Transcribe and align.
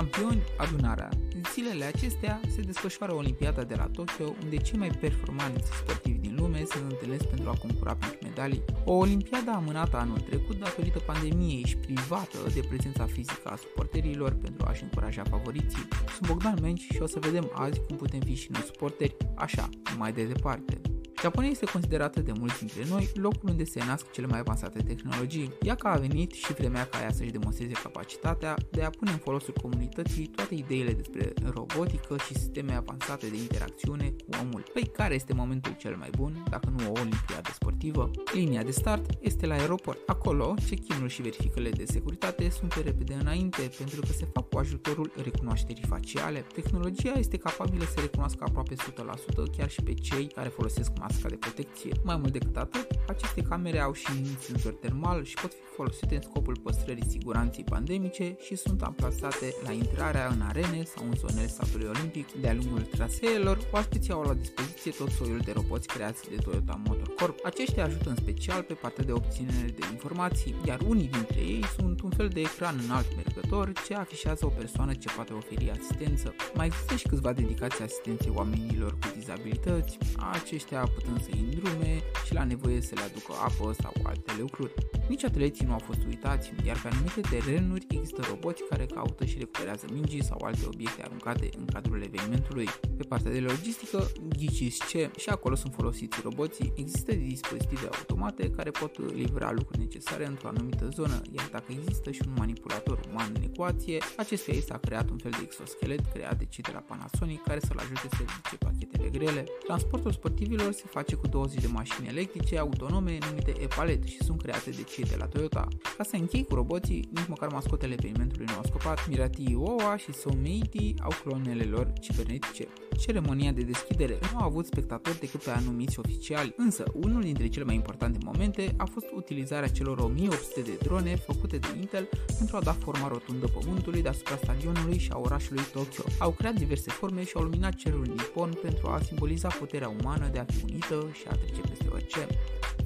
Campioni 0.00 0.42
adunarea. 0.56 1.08
Zilele 1.52 1.84
acestea 1.84 2.40
se 2.54 2.60
desfășoară 2.60 3.14
Olimpiada 3.14 3.62
de 3.62 3.74
la 3.74 3.86
Tokyo, 3.86 4.34
unde 4.42 4.56
cei 4.56 4.78
mai 4.78 4.88
performanți 4.88 5.70
sportivi 5.76 6.18
din 6.18 6.34
lume 6.38 6.64
se 6.64 6.78
întâlnesc 6.78 7.24
pentru 7.24 7.48
a 7.48 7.54
concura 7.54 7.94
pentru 7.94 8.18
medalii. 8.22 8.62
O 8.84 8.92
Olimpiadă 8.92 9.50
amânată 9.50 9.96
anul 9.96 10.18
trecut 10.18 10.58
datorită 10.58 10.98
pandemiei 10.98 11.64
și 11.66 11.76
privată 11.76 12.38
de 12.54 12.60
prezența 12.68 13.06
fizică 13.06 13.48
a 13.48 13.56
suporterilor 13.56 14.32
pentru 14.32 14.66
a-și 14.68 14.82
încuraja 14.82 15.22
favoriții. 15.30 15.88
Sunt 16.16 16.28
Bogdan 16.28 16.58
Menci 16.60 16.86
și 16.92 16.98
o 17.00 17.06
să 17.06 17.18
vedem 17.18 17.50
azi 17.54 17.80
cum 17.86 17.96
putem 17.96 18.20
fi 18.20 18.34
și 18.34 18.50
noi 18.50 18.62
suporteri, 18.62 19.16
așa, 19.34 19.68
mai 19.98 20.12
de 20.12 20.24
departe. 20.24 20.79
Japonia 21.20 21.50
este 21.50 21.66
considerată 21.66 22.20
de 22.20 22.32
mulți 22.38 22.58
dintre 22.58 22.84
noi 22.88 23.10
locul 23.14 23.48
unde 23.48 23.64
se 23.64 23.84
nasc 23.86 24.10
cele 24.10 24.26
mai 24.26 24.38
avansate 24.38 24.82
tehnologii. 24.82 25.52
Ea 25.62 25.74
că 25.74 25.88
a 25.88 25.96
venit 25.96 26.32
și 26.32 26.52
vremea 26.52 26.84
ca 26.84 27.02
ea 27.02 27.12
să-și 27.12 27.30
demonstreze 27.30 27.72
capacitatea 27.72 28.54
de 28.70 28.82
a 28.82 28.90
pune 28.90 29.10
în 29.10 29.16
folosul 29.16 29.54
comunității 29.62 30.26
toate 30.26 30.54
ideile 30.54 30.92
despre 30.92 31.32
robotică 31.54 32.16
și 32.26 32.34
sisteme 32.34 32.72
avansate 32.72 33.26
de 33.26 33.36
interacțiune 33.36 34.10
cu 34.10 34.38
omul. 34.42 34.64
Păi 34.72 34.82
care 34.82 35.14
este 35.14 35.32
momentul 35.32 35.74
cel 35.78 35.96
mai 35.96 36.10
bun, 36.16 36.44
dacă 36.50 36.72
nu 36.78 36.86
o 36.86 37.00
olimpiadă 37.00 37.50
sportivă? 37.52 38.10
Linia 38.34 38.62
de 38.62 38.70
start 38.70 39.10
este 39.20 39.46
la 39.46 39.54
aeroport. 39.54 39.98
Acolo, 40.06 40.54
check-in-ul 40.68 41.08
și 41.08 41.22
verificările 41.22 41.70
de 41.70 41.84
securitate 41.84 42.50
sunt 42.50 42.74
pe 42.74 42.80
repede 42.80 43.14
înainte 43.14 43.70
pentru 43.78 44.00
că 44.00 44.12
se 44.12 44.28
fac 44.32 44.48
cu 44.48 44.58
ajutorul 44.58 45.12
recunoașterii 45.22 45.84
faciale. 45.88 46.44
Tehnologia 46.54 47.12
este 47.12 47.36
capabilă 47.36 47.84
să 47.84 48.00
recunoască 48.00 48.44
aproape 48.48 48.74
100% 48.74 49.56
chiar 49.56 49.70
și 49.70 49.82
pe 49.82 49.94
cei 49.94 50.26
care 50.26 50.48
folosesc 50.48 50.90
masca 51.10 51.28
de 51.28 51.36
protecție. 51.36 51.92
Mai 52.04 52.16
mult 52.16 52.32
decât 52.32 52.56
atât, 52.56 52.86
aceste 53.08 53.42
camere 53.42 53.80
au 53.80 53.92
și 53.92 54.06
un 54.18 54.24
senzor 54.40 54.72
termal 54.72 55.24
și 55.24 55.34
pot 55.34 55.52
fi 55.52 55.74
folosite 55.76 56.14
în 56.14 56.22
scopul 56.22 56.56
păstrării 56.62 57.04
siguranței 57.08 57.64
pandemice 57.64 58.36
și 58.40 58.56
sunt 58.56 58.82
amplasate 58.82 59.54
la 59.64 59.72
intrarea 59.72 60.26
în 60.26 60.40
arene 60.40 60.82
sau 60.84 61.04
în 61.06 61.14
zonele 61.16 61.46
statului 61.46 61.86
olimpic. 61.94 62.32
De-a 62.32 62.54
lungul 62.54 62.80
traseelor, 62.80 63.58
oaspeții 63.72 64.12
au 64.12 64.22
la 64.22 64.34
dispoziție 64.34 64.90
tot 64.90 65.10
soiul 65.10 65.40
de 65.44 65.52
roboți 65.52 65.86
creați 65.86 66.30
de 66.30 66.36
Toyota 66.36 66.80
Motor 66.86 67.14
Corp. 67.14 67.38
Aceștia 67.44 67.84
ajută 67.84 68.08
în 68.08 68.16
special 68.16 68.62
pe 68.62 68.74
partea 68.74 69.04
de 69.04 69.12
obținere 69.12 69.74
de 69.78 69.86
informații, 69.90 70.54
iar 70.66 70.80
unii 70.88 71.08
dintre 71.08 71.40
ei 71.40 71.64
sunt 71.78 72.00
un 72.00 72.10
fel 72.10 72.28
de 72.28 72.40
ecran 72.40 72.80
înalt 72.84 73.06
mergător 73.16 73.72
ce 73.86 73.94
afișează 73.94 74.46
o 74.46 74.48
persoană 74.48 74.94
ce 74.94 75.08
poate 75.16 75.32
oferi 75.32 75.70
asistență. 75.70 76.34
Mai 76.54 76.66
există 76.66 76.94
și 76.94 77.08
câțiva 77.08 77.32
dedicații 77.32 77.84
asistenței 77.84 78.32
oamenilor 78.34 78.92
cu 78.92 79.06
dizabilități, 79.16 79.98
aceștia 80.32 80.80
putând 81.00 81.22
să 81.22 81.30
îndrume 81.32 82.02
și 82.26 82.34
la 82.34 82.44
nevoie 82.44 82.80
să 82.80 82.94
le 82.94 83.00
aducă 83.00 83.32
apă 83.44 83.74
sau 83.82 83.92
alte 84.02 84.32
lucruri. 84.38 84.72
Nici 85.10 85.24
atleții 85.24 85.66
nu 85.66 85.72
au 85.72 85.78
fost 85.78 85.98
uitați, 86.08 86.52
iar 86.66 86.80
pe 86.82 86.88
anumite 86.88 87.20
terenuri 87.20 87.86
există 87.88 88.22
roboți 88.28 88.62
care 88.68 88.86
caută 88.86 89.24
și 89.24 89.38
recuperează 89.38 89.86
mingi 89.92 90.22
sau 90.22 90.38
alte 90.44 90.66
obiecte 90.66 91.02
aruncate 91.02 91.48
în 91.58 91.64
cadrul 91.64 92.02
evenimentului. 92.02 92.68
Pe 92.96 93.04
partea 93.08 93.30
de 93.30 93.40
logistică, 93.40 94.10
ghiciți 94.36 94.86
ce, 94.88 95.10
și 95.18 95.28
acolo 95.28 95.54
sunt 95.54 95.74
folosiți 95.74 96.20
roboții, 96.22 96.72
există 96.76 97.14
dispozitive 97.14 97.88
automate 97.96 98.50
care 98.50 98.70
pot 98.70 99.12
livra 99.14 99.52
lucruri 99.52 99.78
necesare 99.78 100.26
într-o 100.26 100.48
anumită 100.48 100.88
zonă, 100.88 101.20
iar 101.36 101.48
dacă 101.52 101.72
există 101.78 102.10
și 102.10 102.22
un 102.26 102.34
manipulator 102.36 103.00
uman 103.10 103.32
în 103.34 103.42
ecuație, 103.42 103.98
acestuia 104.16 104.56
i 104.56 104.62
s-a 104.62 104.78
creat 104.78 105.10
un 105.10 105.18
fel 105.18 105.30
de 105.30 105.42
exoschelet 105.42 106.12
creat 106.12 106.38
de 106.38 106.44
cei 106.44 106.62
de 106.62 106.70
la 106.72 106.80
Panasonic 106.80 107.42
care 107.42 107.60
să-l 107.60 107.78
ajute 107.78 108.08
să 108.10 108.16
ridice 108.18 108.56
pachetele 108.58 109.08
grele. 109.08 109.44
Transportul 109.66 110.12
sportivilor 110.12 110.72
se 110.72 110.84
face 110.86 111.14
cu 111.14 111.26
20 111.26 111.60
de 111.60 111.66
mașini 111.66 112.08
electrice 112.08 112.58
autonome 112.58 113.18
numite 113.28 113.52
e-palet 113.60 114.04
și 114.04 114.22
sunt 114.22 114.42
create 114.42 114.70
de 114.70 114.82
cei 114.82 114.99
de 115.02 115.16
la 115.18 115.26
Toyota. 115.26 115.68
Ca 115.96 116.04
să 116.04 116.16
închei 116.16 116.44
cu 116.44 116.54
roboții, 116.54 117.08
nici 117.14 117.26
măcar 117.28 117.48
mascotele 117.48 117.92
evenimentului 117.92 118.46
nu 118.48 118.56
au 118.56 118.62
scăpat. 118.64 119.08
Mirati 119.08 119.54
Oa 119.54 119.96
și 119.96 120.12
Someiti 120.12 120.94
au 121.02 121.12
clonele 121.22 121.64
lor 121.64 121.92
cibernetice. 122.00 122.66
Ceremonia 123.00 123.52
de 123.52 123.62
deschidere 123.62 124.18
nu 124.32 124.38
a 124.38 124.44
avut 124.44 124.66
spectatori 124.66 125.18
decât 125.18 125.42
pe 125.42 125.50
anumiți 125.50 125.98
oficiali, 125.98 126.54
însă 126.56 126.84
unul 126.94 127.22
dintre 127.22 127.48
cele 127.48 127.64
mai 127.64 127.74
importante 127.74 128.18
momente 128.24 128.74
a 128.76 128.84
fost 128.84 129.06
utilizarea 129.14 129.68
celor 129.68 129.98
1800 129.98 130.60
de 130.60 130.78
drone 130.82 131.16
făcute 131.16 131.56
de 131.56 131.68
Intel 131.80 132.08
pentru 132.38 132.56
a 132.56 132.60
da 132.60 132.72
forma 132.72 133.08
rotundă 133.08 133.46
pământului 133.46 134.02
deasupra 134.02 134.36
stadionului 134.36 134.98
și 134.98 135.10
a 135.12 135.18
orașului 135.18 135.62
Tokyo. 135.72 136.02
Au 136.18 136.30
creat 136.30 136.54
diverse 136.54 136.90
forme 136.90 137.24
și 137.24 137.32
au 137.36 137.42
luminat 137.42 137.74
cerul 137.74 138.06
nipon 138.06 138.58
pentru 138.62 138.88
a 138.88 139.00
simboliza 139.00 139.48
puterea 139.48 139.92
umană 140.00 140.28
de 140.32 140.38
a 140.38 140.44
fi 140.44 140.64
unită 140.64 141.08
și 141.12 141.24
a 141.30 141.34
trece 141.34 141.60
peste 141.60 141.86
orice. 141.92 142.26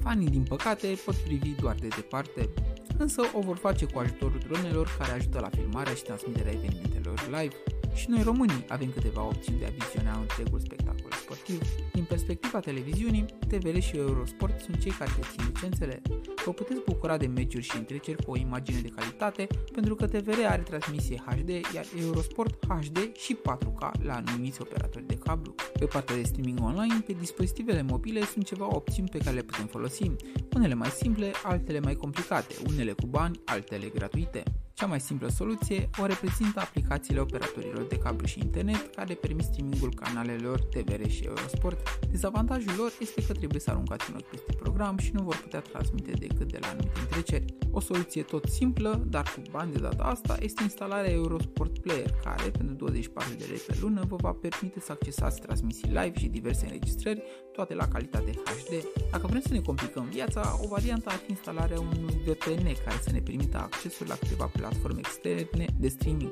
Fanii, 0.01 0.29
din 0.29 0.43
păcate, 0.43 0.87
pot 1.05 1.15
privi 1.15 1.49
doar 1.49 1.75
de 1.75 1.87
departe, 1.87 2.49
însă 2.97 3.21
o 3.33 3.39
vor 3.39 3.57
face 3.57 3.85
cu 3.85 3.99
ajutorul 3.99 4.39
dronelor 4.47 4.95
care 4.97 5.11
ajută 5.11 5.39
la 5.39 5.49
filmarea 5.49 5.93
și 5.93 6.03
transmiterea 6.03 6.51
evenimentelor 6.51 7.29
live. 7.31 7.55
Și 7.95 8.09
noi 8.09 8.23
românii 8.23 8.65
avem 8.69 8.89
câteva 8.91 9.23
opțiuni 9.25 9.59
de 9.59 9.65
a 9.65 9.69
viziona 9.69 10.19
întregul 10.19 10.59
spectacol 10.59 11.11
sportiv. 11.11 11.61
Din 11.93 12.03
perspectiva 12.03 12.59
televiziunii, 12.59 13.25
TVR 13.47 13.79
și 13.79 13.97
Eurosport 13.97 14.59
sunt 14.59 14.79
cei 14.79 14.91
care 14.91 15.11
dețin 15.15 15.51
licențele. 15.53 16.01
Vă 16.45 16.51
puteți 16.51 16.81
bucura 16.85 17.17
de 17.17 17.27
meciuri 17.27 17.63
și 17.63 17.77
întreceri 17.77 18.23
cu 18.23 18.31
o 18.31 18.37
imagine 18.37 18.79
de 18.79 18.87
calitate, 18.87 19.47
pentru 19.71 19.95
că 19.95 20.07
TVR 20.07 20.45
are 20.47 20.61
transmisie 20.61 21.23
HD, 21.25 21.49
iar 21.49 21.85
Eurosport 22.01 22.65
HD 22.65 23.15
și 23.15 23.35
4K 23.35 24.01
la 24.03 24.13
anumiți 24.13 24.61
operatori 24.61 25.07
de 25.07 25.15
cablu. 25.15 25.55
Pe 25.79 25.85
partea 25.85 26.15
de 26.15 26.23
streaming 26.23 26.59
online, 26.63 27.03
pe 27.05 27.13
dispozitivele 27.13 27.81
mobile 27.81 28.21
sunt 28.25 28.45
ceva 28.45 28.75
opțiuni 28.75 29.09
pe 29.09 29.17
care 29.17 29.35
le 29.35 29.41
putem 29.41 29.65
folosi, 29.65 30.11
unele 30.55 30.73
mai 30.73 30.89
simple, 30.89 31.31
altele 31.43 31.79
mai 31.79 31.95
complicate, 31.95 32.55
unele 32.67 32.91
cu 32.91 33.05
bani, 33.05 33.39
altele 33.45 33.87
gratuite. 33.93 34.43
Cea 34.75 34.85
mai 34.85 34.99
simplă 34.99 35.27
soluție 35.27 35.89
o 36.01 36.05
reprezintă 36.05 36.59
aplicațiile 36.59 37.19
operatorilor 37.19 37.83
de 37.83 37.97
cablu 37.97 38.25
și 38.25 38.39
internet 38.39 38.95
care 38.95 39.13
permit 39.13 39.45
streamingul 39.45 39.93
canalelor 39.93 40.59
TVR 40.59 41.07
și 41.07 41.23
Eurosport. 41.23 41.99
Dezavantajul 42.11 42.73
lor 42.77 42.91
este 42.99 43.25
că 43.25 43.33
trebuie 43.33 43.59
să 43.59 43.69
aruncați 43.69 44.09
un 44.09 44.15
ochi 44.15 44.29
peste 44.29 44.53
program 44.53 44.97
și 44.97 45.11
nu 45.13 45.21
vor 45.21 45.37
putea 45.37 45.59
transmite 45.59 46.11
decât 46.11 46.51
de 46.51 46.57
la 46.61 46.67
anumite 46.67 46.99
întreceri. 46.99 47.45
O 47.71 47.79
soluție 47.79 48.21
tot 48.23 48.45
simplă, 48.45 49.05
dar 49.07 49.23
cu 49.23 49.41
bani 49.51 49.71
de 49.71 49.79
data 49.79 50.03
asta, 50.03 50.37
este 50.39 50.63
instalarea 50.63 51.11
Eurosport 51.11 51.79
Player, 51.79 52.11
care 52.23 52.49
pentru 52.49 52.75
24 52.75 53.33
de 53.33 53.45
lei 53.49 53.57
pe 53.57 53.77
lună 53.81 54.03
vă 54.07 54.15
va 54.15 54.31
permite 54.31 54.79
să 54.79 54.91
accesați 54.91 55.41
transmisii 55.41 55.87
live 55.87 56.13
și 56.19 56.27
diverse 56.27 56.65
înregistrări, 56.65 57.23
toate 57.51 57.73
la 57.73 57.87
calitate 57.87 58.31
HD. 58.31 58.71
Dacă 59.11 59.27
vrem 59.27 59.41
să 59.41 59.53
ne 59.53 59.59
complicăm 59.59 60.09
viața, 60.09 60.59
o 60.63 60.67
variantă 60.67 61.09
ar 61.09 61.15
fi 61.25 61.29
instalarea 61.31 61.79
unui 61.79 62.21
VPN 62.25 62.63
care 62.63 62.99
să 63.01 63.11
ne 63.11 63.19
permită 63.19 63.57
accesul 63.57 64.07
la 64.07 64.15
câteva 64.15 64.45
platforme 64.65 64.99
externe 64.99 65.65
de 65.79 65.87
streaming. 65.87 66.29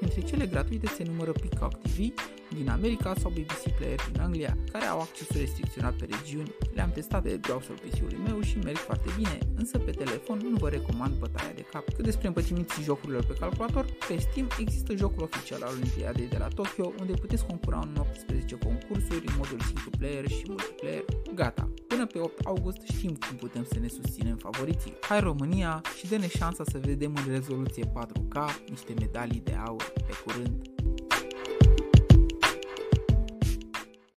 Între 0.00 0.20
cele 0.20 0.46
gratuite 0.46 0.86
se 0.86 1.02
numără 1.10 1.32
Peacock 1.32 1.74
TV 1.82 1.98
din 2.58 2.68
America 2.68 3.14
sau 3.20 3.30
BBC 3.30 3.62
Player 3.78 4.00
din 4.12 4.20
Anglia, 4.20 4.56
care 4.72 4.84
au 4.84 5.00
accesul 5.00 5.40
restricționat 5.40 5.94
pe 5.94 6.08
regiuni. 6.14 6.54
Le-am 6.74 6.90
testat 6.90 7.22
pe 7.22 7.38
browser 7.40 7.76
PC-ului 7.76 8.18
meu 8.26 8.40
și 8.40 8.58
merg 8.58 8.76
foarte 8.76 9.08
bine, 9.16 9.38
însă 9.56 9.78
pe 9.78 9.90
telefon 9.90 10.38
nu 10.38 10.56
vă 10.56 10.68
recomand 10.68 11.14
bătaia 11.18 11.52
de 11.54 11.64
cap. 11.72 11.84
Cât 11.94 12.04
despre 12.04 12.26
împătimiții 12.26 12.82
jocurilor 12.82 13.24
pe 13.24 13.34
calculator, 13.40 13.84
pe 14.08 14.16
Steam 14.16 14.48
există 14.60 14.94
jocul 14.96 15.22
oficial 15.22 15.62
al 15.62 15.72
Olimpiadei 15.74 16.28
de 16.28 16.38
la 16.38 16.48
Tokyo, 16.48 16.92
unde 17.00 17.12
puteți 17.12 17.46
concura 17.46 17.78
în 17.78 17.96
18 17.98 18.56
concursuri 18.56 19.26
în 19.26 19.34
modul 19.36 19.60
single 19.60 19.98
player 19.98 20.28
și 20.28 20.44
multiplayer. 20.46 21.04
Gata! 21.34 21.85
Până 21.96 22.08
pe 22.08 22.18
8 22.18 22.46
august 22.46 22.82
știm 22.82 23.14
cum 23.28 23.36
putem 23.36 23.64
să 23.64 23.78
ne 23.78 23.88
susținem 23.88 24.36
favoriții. 24.36 24.92
Hai 25.00 25.20
România 25.20 25.80
și 25.96 26.06
dă-ne 26.06 26.28
șansa 26.28 26.64
să 26.66 26.78
vedem 26.78 27.14
în 27.16 27.32
rezoluție 27.32 27.84
4K 27.84 28.68
niște 28.68 28.94
medalii 28.98 29.40
de 29.44 29.54
aur 29.66 29.92
pe 29.94 30.12
curând. 30.24 30.75